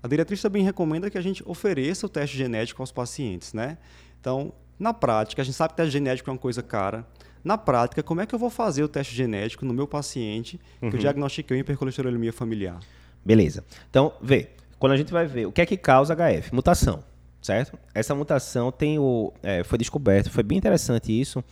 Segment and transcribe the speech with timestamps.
[0.00, 3.78] A diretriz também recomenda que a gente ofereça o teste genético aos pacientes, né?
[4.20, 7.04] Então, na prática, a gente sabe que teste genético é uma coisa cara.
[7.42, 10.86] Na prática, como é que eu vou fazer o teste genético no meu paciente que
[10.86, 10.92] Uhum.
[10.92, 12.78] eu diagnostiquei hipercolesterolemia familiar?
[13.24, 13.64] Beleza.
[13.90, 16.54] Então, vê, quando a gente vai ver o que é que causa HF?
[16.54, 17.02] Mutação,
[17.42, 17.76] certo?
[17.92, 21.42] Essa mutação tem o, é, foi descoberto, foi bem interessante isso.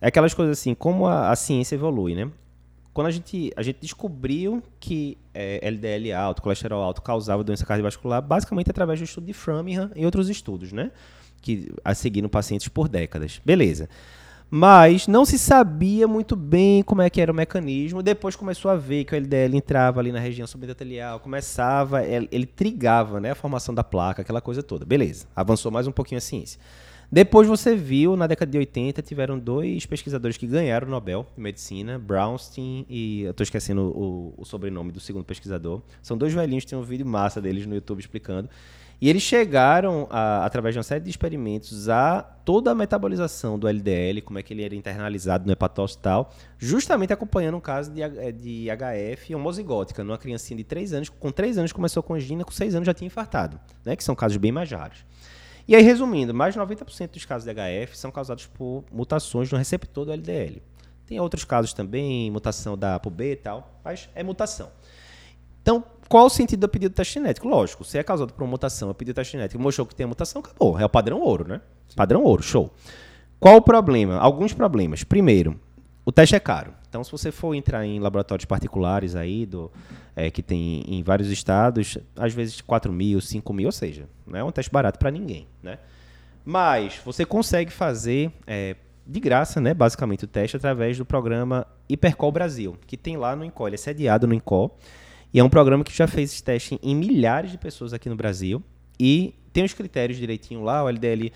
[0.00, 2.30] É aquelas coisas assim, como a, a ciência evolui, né?
[2.92, 8.20] Quando a gente, a gente descobriu que é, LDL alto, colesterol alto causava doença cardiovascular,
[8.20, 10.90] basicamente através do estudo de Framingham e outros estudos, né?
[11.40, 13.40] Que a seguiram pacientes por décadas.
[13.44, 13.88] Beleza.
[14.54, 18.02] Mas não se sabia muito bem como é que era o mecanismo.
[18.02, 22.44] Depois começou a ver que o LDL entrava ali na região subendotelial, começava, ele, ele
[22.44, 24.84] trigava né, a formação da placa, aquela coisa toda.
[24.84, 26.60] Beleza, avançou mais um pouquinho a ciência.
[27.14, 31.42] Depois você viu, na década de 80, tiveram dois pesquisadores que ganharam o Nobel de
[31.42, 33.24] Medicina, Brownstein e...
[33.24, 35.82] Eu estou esquecendo o, o sobrenome do segundo pesquisador.
[36.00, 38.48] São dois velhinhos, tem um vídeo massa deles no YouTube explicando.
[38.98, 43.68] E eles chegaram, a, através de uma série de experimentos, a toda a metabolização do
[43.68, 47.92] LDL, como é que ele era internalizado no hepatócito e tal, justamente acompanhando um caso
[47.92, 52.14] de, H- de HF homozigótica, numa criancinha de 3 anos, com 3 anos começou com
[52.14, 55.04] angina, com 6 anos já tinha infartado, né, que são casos bem mais raros.
[55.66, 59.58] E aí, resumindo, mais de 90% dos casos de HF são causados por mutações no
[59.58, 60.62] receptor do LDL.
[61.06, 64.70] Tem outros casos também, mutação da ApoB e tal, mas é mutação.
[65.60, 67.48] Então, qual o sentido do pedido de teste genético?
[67.48, 70.04] Lógico, se é causado por uma mutação, eu pedi o teste genético, mostrou que tem
[70.04, 70.78] a mutação, acabou.
[70.78, 71.60] É o padrão ouro, né?
[71.94, 72.70] Padrão ouro, show.
[73.38, 74.18] Qual o problema?
[74.18, 75.04] Alguns problemas.
[75.04, 75.58] Primeiro,
[76.04, 76.74] o teste é caro.
[76.92, 79.72] Então, se você for entrar em laboratórios particulares aí, do,
[80.14, 84.38] é, que tem em vários estados, às vezes 4 mil, 5 mil, ou seja, não
[84.38, 85.78] é um teste barato para ninguém, né?
[86.44, 88.76] Mas você consegue fazer é,
[89.06, 93.42] de graça, né, basicamente, o teste através do programa Hipercol Brasil, que tem lá no
[93.42, 93.68] INCOL.
[93.68, 94.78] Ele é sediado no INCOL.
[95.32, 98.16] E é um programa que já fez esse teste em milhares de pessoas aqui no
[98.16, 98.62] Brasil.
[99.00, 101.32] E tem os critérios direitinho lá, o LDL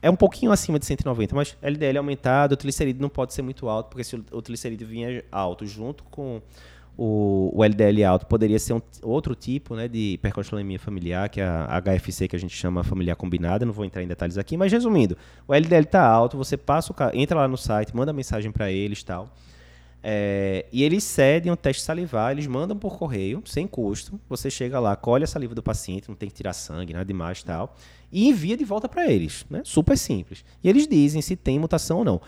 [0.00, 3.68] é um pouquinho acima de 190, mas LDL aumentado, o triglicerídeo não pode ser muito
[3.68, 6.40] alto, porque se o triglicerídeo vinha alto junto com
[6.96, 11.46] o, o LDL alto, poderia ser um, outro tipo né, de hipercolesterolemia familiar, que é
[11.46, 14.72] a HFC, que a gente chama familiar combinada, não vou entrar em detalhes aqui, mas
[14.72, 15.16] resumindo,
[15.46, 19.00] o LDL está alto, você passa o, entra lá no site, manda mensagem para eles
[19.00, 19.28] e tal,
[20.02, 24.18] é, e eles cedem um teste salivar, eles mandam por correio, sem custo.
[24.28, 27.40] Você chega lá, colhe a saliva do paciente, não tem que tirar sangue, nada demais
[27.40, 27.76] e tal,
[28.10, 29.44] e envia de volta para eles.
[29.50, 29.62] Né?
[29.64, 30.44] Super simples.
[30.62, 32.20] E eles dizem se tem mutação ou não.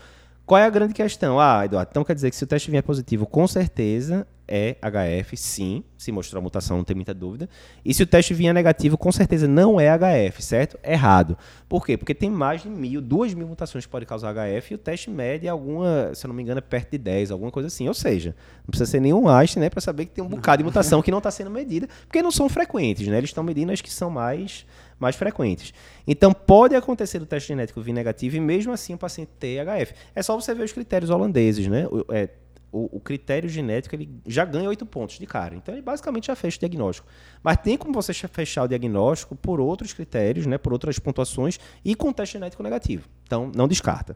[0.51, 1.39] Qual é a grande questão?
[1.39, 5.37] Ah, Eduardo, então quer dizer que se o teste vier positivo, com certeza é HF,
[5.37, 5.81] sim.
[5.97, 7.47] Se mostrar a mutação, não tem muita dúvida.
[7.85, 10.77] E se o teste vier negativo, com certeza não é HF, certo?
[10.83, 11.37] Errado.
[11.69, 11.95] Por quê?
[11.95, 15.09] Porque tem mais de mil, duas mil mutações que podem causar HF e o teste
[15.09, 17.87] mede alguma, se eu não me engano, é perto de 10, alguma coisa assim.
[17.87, 18.35] Ou seja,
[18.65, 21.11] não precisa ser nenhum Einstein, né, para saber que tem um bocado de mutação que
[21.11, 23.17] não está sendo medida, porque não são frequentes, né?
[23.19, 24.65] Eles estão medindo as que são mais,
[25.01, 25.73] mais frequentes.
[26.05, 29.95] Então, pode acontecer do teste genético vir negativo e mesmo assim o paciente ter HF.
[30.13, 31.87] É só você ver os critérios holandeses, né?
[31.87, 32.29] O, é,
[32.71, 35.55] o, o critério genético ele já ganha oito pontos de cara.
[35.55, 37.07] Então, ele basicamente já fecha o diagnóstico.
[37.41, 40.59] Mas tem como você fechar o diagnóstico por outros critérios, né?
[40.59, 43.09] Por outras pontuações e com teste genético negativo.
[43.23, 44.15] Então, não descarta.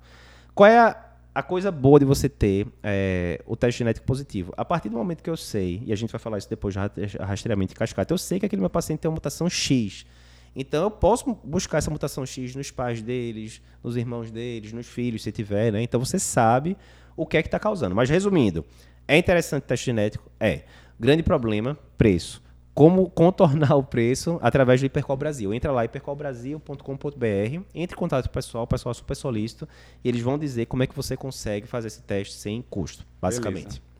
[0.53, 0.95] Qual é a,
[1.33, 4.53] a coisa boa de você ter é, o teste genético positivo?
[4.55, 6.89] A partir do momento que eu sei, e a gente vai falar isso depois já
[7.21, 10.05] rastreamento e cascata, eu sei que aquele meu paciente tem uma mutação X.
[10.55, 15.23] Então eu posso buscar essa mutação X nos pais deles, nos irmãos deles, nos filhos,
[15.23, 15.81] se tiver, né?
[15.81, 16.77] Então você sabe
[17.17, 17.93] o que é que está causando.
[17.93, 18.63] Mas resumindo,
[19.07, 20.31] é interessante o teste genético?
[20.39, 20.63] É.
[20.99, 22.41] Grande problema, preço.
[22.73, 25.53] Como contornar o preço através do Hipercol Brasil.
[25.53, 29.67] Entra lá, hipercolbrasil.com.br, entre em contato com o pessoal, o pessoal é super solícito,
[30.03, 33.79] e eles vão dizer como é que você consegue fazer esse teste sem custo, basicamente.
[33.79, 33.94] Beleza.